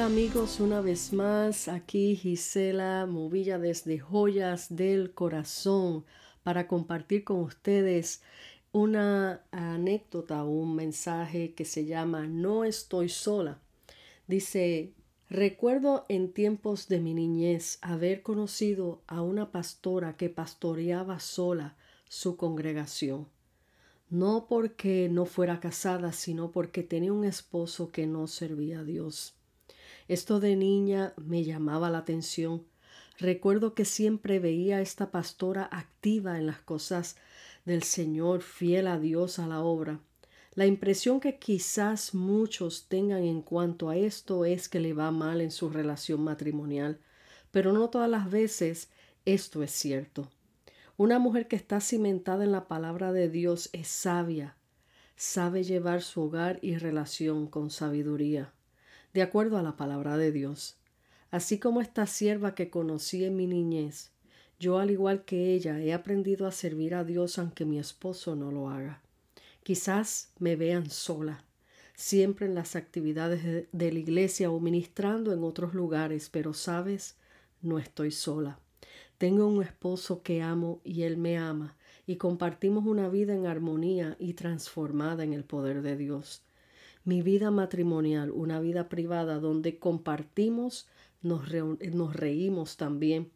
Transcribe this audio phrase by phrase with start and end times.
[0.00, 6.06] Amigos, una vez más, aquí Gisela Movilla desde Joyas del Corazón
[6.42, 8.22] para compartir con ustedes
[8.72, 13.60] una anécdota o un mensaje que se llama No estoy sola.
[14.26, 14.94] Dice,
[15.28, 21.76] recuerdo en tiempos de mi niñez haber conocido a una pastora que pastoreaba sola
[22.08, 23.28] su congregación.
[24.08, 29.36] No porque no fuera casada, sino porque tenía un esposo que no servía a Dios.
[30.10, 32.66] Esto de niña me llamaba la atención.
[33.20, 37.14] Recuerdo que siempre veía a esta pastora activa en las cosas
[37.64, 40.00] del Señor, fiel a Dios a la obra.
[40.56, 45.40] La impresión que quizás muchos tengan en cuanto a esto es que le va mal
[45.40, 46.98] en su relación matrimonial,
[47.52, 48.90] pero no todas las veces
[49.24, 50.28] esto es cierto.
[50.96, 54.56] Una mujer que está cimentada en la palabra de Dios es sabia,
[55.14, 58.52] sabe llevar su hogar y relación con sabiduría
[59.12, 60.76] de acuerdo a la palabra de Dios.
[61.30, 64.10] Así como esta sierva que conocí en mi niñez,
[64.58, 68.50] yo al igual que ella he aprendido a servir a Dios aunque mi esposo no
[68.50, 69.00] lo haga.
[69.62, 71.44] Quizás me vean sola,
[71.94, 77.16] siempre en las actividades de, la iglesia o ministrando en otros lugares, pero sabes,
[77.62, 78.58] no estoy sola.
[79.18, 81.76] Tengo un esposo que amo y él me ama,
[82.06, 86.42] y compartimos una vida en armonía y transformada en el poder de Dios
[87.04, 90.88] mi vida matrimonial, una vida privada donde compartimos,
[91.22, 91.48] nos,
[92.14, 93.30] reímos también.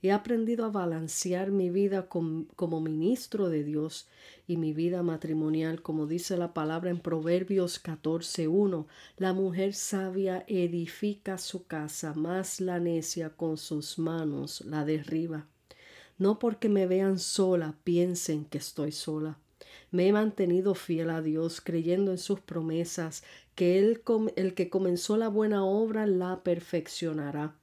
[0.00, 4.06] He aprendido a balancear mi vida como ministro de Dios
[4.46, 8.86] y mi vida matrimonial, como dice la palabra en Proverbios 14.1.
[9.16, 15.48] La mujer sabia edifica su casa, más la necia con sus manos la derriba.
[16.16, 19.38] No porque me vean sola piensen que estoy sola.
[19.90, 23.24] Me he mantenido fiel a Dios, creyendo en sus promesas,
[23.54, 24.02] que él,
[24.36, 27.56] el que comenzó la buena obra la perfeccionará.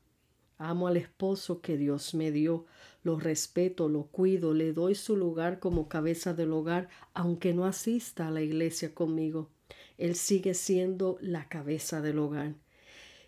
[0.58, 2.66] Amo al esposo que Dios me dio,
[3.04, 8.28] lo respeto, lo cuido, le doy su lugar como cabeza del hogar, aunque no asista
[8.28, 9.50] a la iglesia conmigo.
[9.98, 12.56] Él sigue siendo la cabeza del hogar.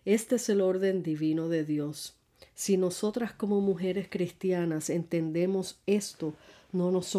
[0.05, 2.17] Este es el orden divino de Dios.
[2.53, 6.33] Si nosotras como mujeres cristianas entendemos esto,
[6.77, 7.17] no nos,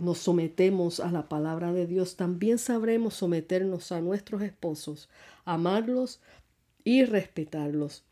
[0.00, 5.08] nos sometemos a la palabra de Dios, también sabremos someternos a nuestros esposos,
[5.44, 6.20] amarlos
[6.84, 8.04] y respetarlos.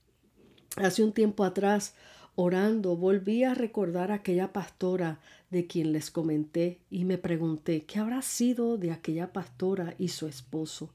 [0.77, 1.95] Hace un tiempo atrás,
[2.35, 5.21] orando, volví a recordar a aquella pastora
[5.51, 10.27] de quien les comenté y me pregunté qué habrá sido de aquella pastora y su
[10.27, 10.91] esposo.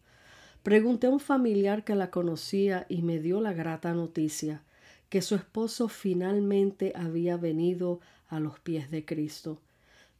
[0.63, 4.61] Pregunté a un familiar que la conocía y me dio la grata noticia
[5.09, 9.61] que su esposo finalmente había venido a los pies de Cristo.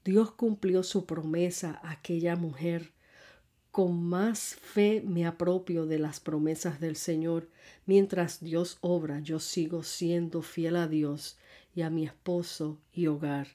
[0.07, 2.93] Dios cumplió su promesa a aquella mujer.
[3.71, 7.49] Con más fe me apropio de las promesas del Señor.
[7.85, 11.37] Mientras Dios obra, yo sigo siendo fiel a Dios
[11.75, 13.49] y a mi esposo y hogar.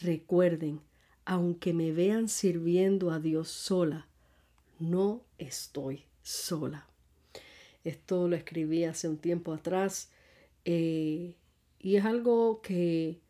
[0.00, 0.80] Recuerden,
[1.24, 4.08] aunque me vean sirviendo a Dios sola,
[4.80, 6.88] no estoy sola.
[7.84, 10.10] Esto lo escribí hace un tiempo atrás
[10.64, 11.36] eh,
[11.78, 13.20] y es algo que,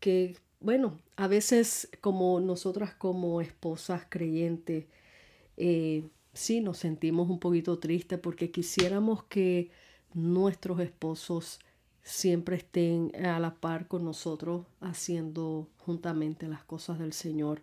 [0.00, 4.86] que bueno, a veces como nosotras como esposas creyentes,
[5.56, 9.70] eh, sí nos sentimos un poquito tristes porque quisiéramos que
[10.14, 11.60] nuestros esposos
[12.02, 17.60] siempre estén a la par con nosotros haciendo juntamente las cosas del Señor.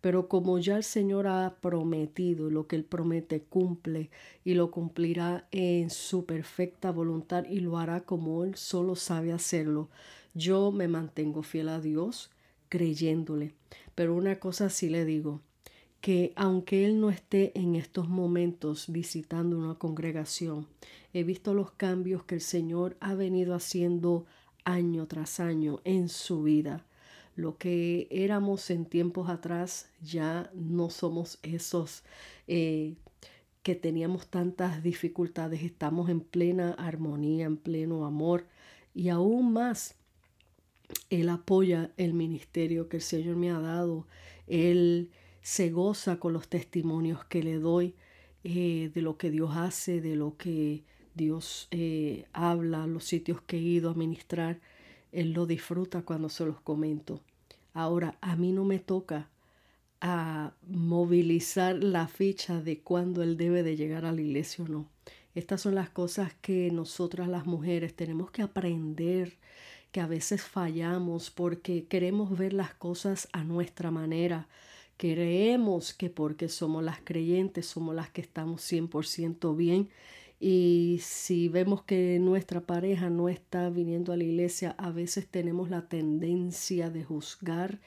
[0.00, 4.10] Pero como ya el Señor ha prometido, lo que Él promete cumple
[4.44, 9.88] y lo cumplirá en su perfecta voluntad y lo hará como Él solo sabe hacerlo.
[10.34, 12.30] Yo me mantengo fiel a Dios
[12.68, 13.52] creyéndole.
[13.94, 15.42] Pero una cosa sí le digo,
[16.00, 20.66] que aunque Él no esté en estos momentos visitando una congregación,
[21.12, 24.26] he visto los cambios que el Señor ha venido haciendo
[24.64, 26.84] año tras año en su vida.
[27.36, 32.02] Lo que éramos en tiempos atrás ya no somos esos
[32.46, 32.96] eh,
[33.62, 35.62] que teníamos tantas dificultades.
[35.62, 38.46] Estamos en plena armonía, en pleno amor
[38.94, 39.94] y aún más
[41.10, 44.06] él apoya el ministerio que el Señor me ha dado.
[44.46, 45.10] Él
[45.42, 47.94] se goza con los testimonios que le doy
[48.44, 50.84] eh, de lo que Dios hace, de lo que
[51.14, 54.60] Dios eh, habla, los sitios que he ido a ministrar.
[55.10, 57.20] Él lo disfruta cuando se los comento.
[57.74, 59.28] Ahora, a mí no me toca
[60.00, 64.88] a movilizar la ficha de cuándo Él debe de llegar a la iglesia o no.
[65.34, 69.38] Estas son las cosas que nosotras las mujeres tenemos que aprender
[69.92, 74.48] que a veces fallamos porque queremos ver las cosas a nuestra manera.
[74.96, 79.90] Creemos que porque somos las creyentes somos las que estamos 100% bien
[80.40, 85.70] Y si vemos que nuestra pareja no está viniendo a la iglesia, a veces tenemos
[85.70, 87.80] la tendencia de juzgar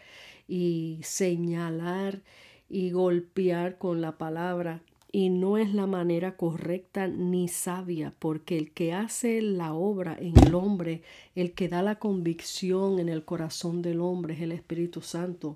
[0.48, 2.22] y señalar
[2.70, 4.82] y golpear con la palabra
[5.16, 10.38] y no es la manera correcta ni sabia, porque el que hace la obra en
[10.46, 11.04] el hombre,
[11.36, 15.56] el que da la convicción en el corazón del hombre es el Espíritu Santo.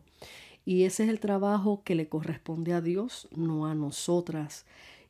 [0.64, 4.66] Y ese es el trabajo que le corresponde a Dios, no a nosotras.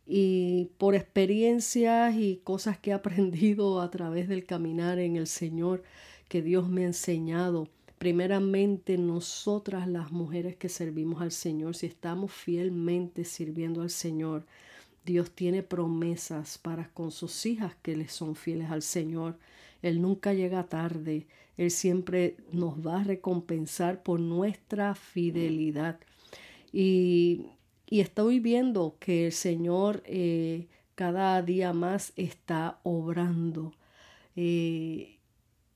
[0.08, 5.84] Y por experiencias y cosas que he aprendido a través del caminar en el Señor,
[6.28, 7.68] que Dios me ha enseñado,
[8.00, 14.46] primeramente nosotras las mujeres que servimos al Señor, si estamos fielmente sirviendo al Señor,
[15.06, 19.38] Dios tiene promesas para con sus hijas que les son fieles al Señor.
[19.82, 26.00] Él nunca llega tarde, Él siempre nos va a recompensar por nuestra fidelidad.
[26.72, 27.48] Y,
[27.90, 33.74] y estoy viendo que el Señor eh, cada día más está obrando.
[34.36, 35.19] Eh,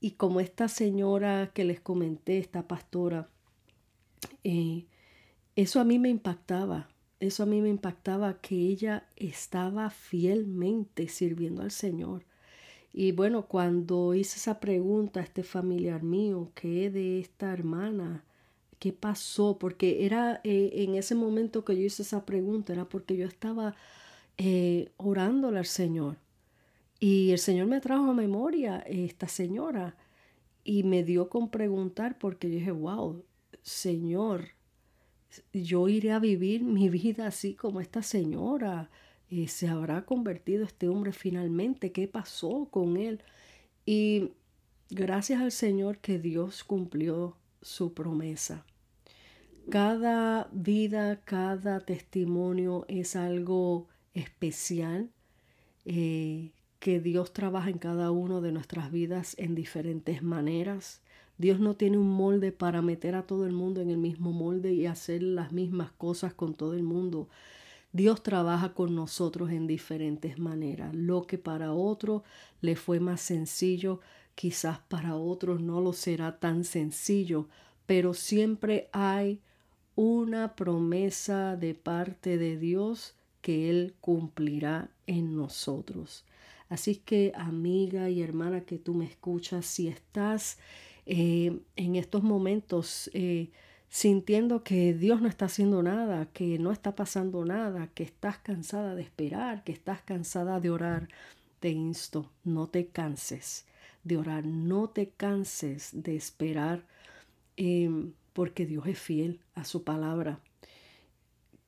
[0.04, 3.30] y como esta señora que les comenté, esta pastora,
[4.44, 4.86] eh,
[5.56, 6.90] eso a mí me impactaba.
[7.22, 12.26] Eso a mí me impactaba que ella estaba fielmente sirviendo al Señor.
[12.92, 18.26] Y bueno, cuando hice esa pregunta a este familiar mío, ¿qué de esta hermana?
[18.80, 19.58] ¿Qué pasó?
[19.58, 23.74] Porque era eh, en ese momento que yo hice esa pregunta, era porque yo estaba
[24.38, 26.18] eh, orándole al Señor.
[27.04, 29.98] Y el Señor me trajo a memoria esta señora
[30.64, 33.26] y me dio con preguntar porque yo dije, wow,
[33.62, 34.52] Señor,
[35.52, 38.90] yo iré a vivir mi vida así como esta señora.
[39.30, 41.92] Eh, ¿Se habrá convertido este hombre finalmente?
[41.92, 43.22] ¿Qué pasó con él?
[43.86, 44.32] Y
[44.90, 48.66] gracias al Señor que Dios cumplió su promesa.
[49.70, 55.10] Cada vida, cada testimonio es algo especial
[55.84, 56.54] eh,
[56.84, 61.00] que Dios trabaja en cada uno de nuestras vidas en diferentes maneras.
[61.38, 64.74] Dios no tiene un molde para meter a todo el mundo en el mismo molde
[64.74, 67.30] y hacer las mismas cosas con todo el mundo.
[67.94, 70.94] Dios trabaja con nosotros en diferentes maneras.
[70.94, 72.26] Lo que para otro
[72.60, 74.02] le fue más sencillo,
[74.36, 77.48] quizás para otros no lo será tan sencillo,
[77.86, 79.40] pero siempre hay
[79.96, 86.26] una promesa de parte de Dios que Él cumplirá en nosotros.
[86.74, 90.58] Así que amiga y hermana que tú me escuchas, si estás
[91.06, 93.52] eh, en estos momentos eh,
[93.90, 98.96] sintiendo que Dios no está haciendo nada, que no está pasando nada, que estás cansada
[98.96, 101.10] de esperar, que estás cansada de orar,
[101.60, 103.68] te insto, no te canses
[104.04, 106.88] de orar, no te canses de esperar,
[107.56, 110.40] em, porque Dios es fiel a su palabra.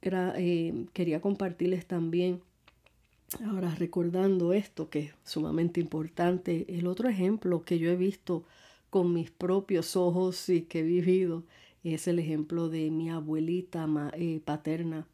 [0.02, 2.42] Eh, quería compartirles también
[3.44, 8.46] Ahora, recordando esto, que es sumamente importante, el otro ejemplo que yo he visto
[8.90, 11.44] con mis propios ojos y que he vivido
[11.84, 15.08] es el ejemplo de mi abuelita eh, paterna.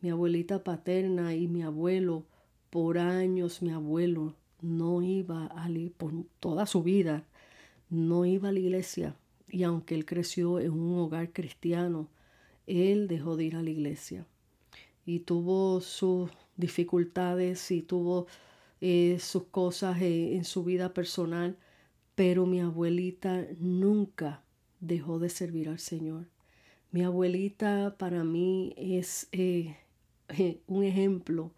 [0.00, 2.24] Mi abuelita paterna y mi abuelo,
[2.70, 7.24] por años mi abuelo no iba a, por toda su vida,
[7.90, 9.16] no iba a la iglesia.
[9.48, 12.08] Y aunque él creció en un hogar cristiano,
[12.66, 14.26] él dejó de ir a la iglesia.
[15.04, 18.26] Y tuvo sus dificultades y tuvo
[18.82, 21.56] eh, sus cosas eh, en su vida personal,
[22.14, 24.42] pero mi abuelita nunca
[24.80, 26.26] dejó de servir al Señor.
[26.90, 29.76] Mi abuelita para mí es eh,
[30.66, 31.52] un ejemplo,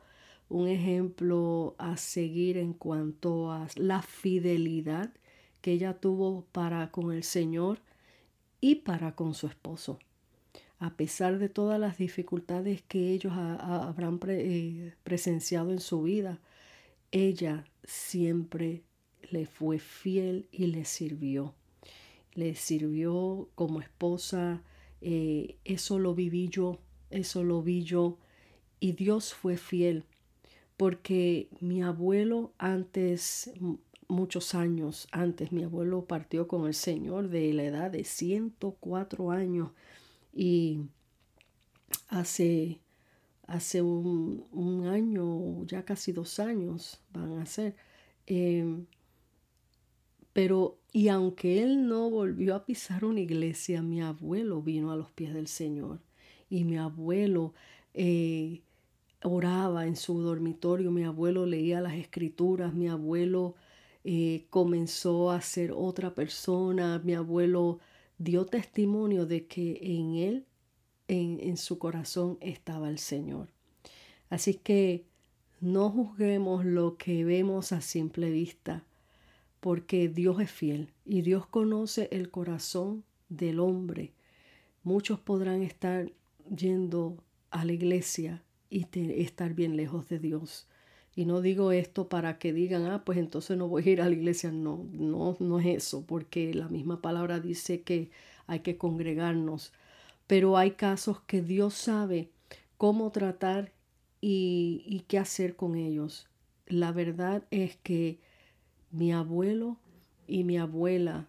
[0.49, 5.13] un ejemplo a seguir en cuanto a la fidelidad
[5.61, 7.81] que ella tuvo para con el Señor
[8.61, 9.99] y para con su esposo
[10.81, 16.41] a pesar de todas las dificultades que ellos habrán eh, presenciado en su vida,
[17.13, 18.83] ella siempre
[19.31, 21.55] le fue fiel y le sirvió.
[22.33, 24.63] Le sirvió como esposa,
[25.03, 26.79] eh, eso lo viví yo,
[27.11, 28.17] eso lo vi yo,
[28.81, 30.05] y Dios fue fiel,
[30.79, 33.53] porque mi abuelo antes,
[34.09, 39.73] muchos años antes, mi abuelo partió con el Señor de la edad de 104 años
[40.33, 40.81] y
[42.09, 42.81] hace,
[43.47, 47.77] hace un, año, ya casi dos años van a ser.
[48.27, 48.87] Em,
[50.33, 55.11] pero, y aunque él no volvió a pisar una iglesia, mi abuelo vino a los
[55.11, 56.01] pies del Señor.
[56.49, 57.55] Y mi abuelo
[57.95, 58.63] eh,
[59.23, 63.55] oraba en su dormitorio, mi abuelo leía las escrituras, mi abuelo
[64.05, 67.81] eh, comenzó a ser otra persona, mi abuelo
[68.21, 70.47] dio testimonio de que en él,
[71.09, 73.49] en, su corazón, estaba el Señor.
[74.29, 75.07] Así que
[75.61, 78.85] no juzguemos lo que vemos a simple vista,
[79.61, 84.13] porque Dios es fiel y Dios conoce el corazón del hombre.
[84.85, 86.13] Muchos podrán estar
[86.55, 87.17] yendo
[87.51, 90.69] a la iglesia y estar bien lejos de Dios.
[91.17, 94.07] Y no digo esto para que digan, ah, pues entonces no voy a ir a
[94.07, 94.51] la iglesia.
[94.53, 98.11] No, no, no es eso, porque la misma palabra dice que
[98.47, 99.73] hay que congregarnos.
[100.27, 102.31] Pero hay casos que Dios sabe
[102.79, 103.73] cómo tratar
[104.21, 106.29] y, y qué hacer con ellos.
[106.67, 108.19] La verdad es que
[108.91, 109.77] mi abuelo
[110.27, 111.29] y mi abuela,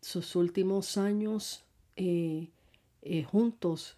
[0.00, 1.64] sus últimos años
[1.96, 2.48] eh,
[3.02, 3.96] eh, juntos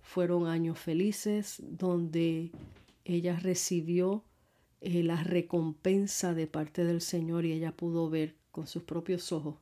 [0.00, 2.50] fueron años felices donde
[3.04, 4.22] ella recibió
[4.86, 9.56] eh, la recompensa de parte del Señor y ella pudo ver con sus propios ojos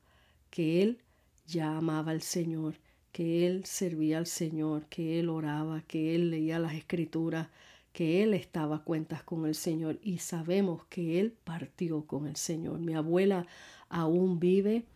[0.50, 0.99] que él
[1.47, 2.75] ya amaba al Señor,
[3.12, 7.50] que él servía al Señor, que él oraba, que él leía las escrituras,
[7.93, 12.35] que él estaba a cuentas con el Señor y sabemos que él partió con el
[12.35, 12.81] Señor.
[12.81, 13.47] Mi abuela
[13.88, 14.87] aún vive,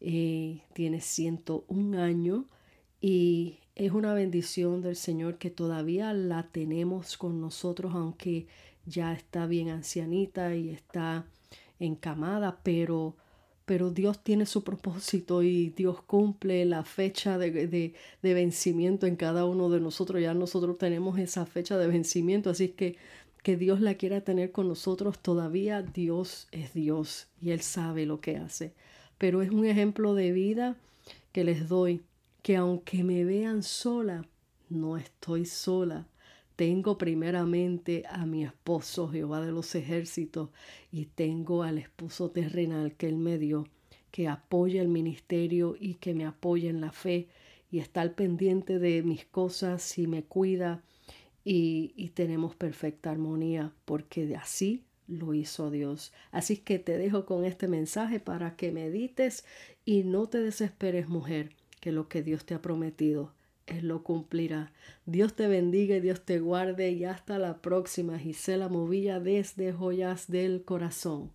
[0.00, 2.44] eh, tiene 101 años
[2.98, 8.46] y es una bendición del Señor que todavía la tenemos con nosotros, aunque
[8.86, 11.26] ya está bien ancianita y está
[11.78, 13.16] encamada, pero,
[13.64, 19.16] pero Dios tiene su propósito y Dios cumple la fecha de, de, de, vencimiento en
[19.16, 20.22] cada uno de nosotros.
[20.22, 22.96] Ya nosotros tenemos esa fecha de vencimiento, así que
[23.42, 28.20] que Dios la quiera tener con nosotros, todavía Dios es Dios y Él sabe lo
[28.20, 28.72] que hace.
[29.18, 30.76] Pero es un ejemplo de vida
[31.30, 32.02] que les doy,
[32.42, 34.26] que aunque me vean sola,
[34.68, 36.08] no estoy sola
[36.56, 40.48] tengo primeramente a mi esposo Jehová de los ejércitos
[40.90, 43.68] y tengo al esposo terrenal que él me dio,
[44.10, 47.28] que apoya el ministerio y que me apoya en la fe
[47.70, 50.82] y está al pendiente de mis cosas y me cuida
[51.44, 56.12] y, y tenemos perfecta armonía porque así lo hizo Dios.
[56.30, 59.44] Así que te dejo con este mensaje para que medites
[59.84, 63.35] y no te desesperes mujer, que lo que Dios te ha prometido
[63.66, 64.72] él lo cumplirá.
[65.06, 68.18] Dios te bendiga y Dios te guarde y hasta la próxima.
[68.18, 71.32] Gisela Movilla desde Joyas del Corazón.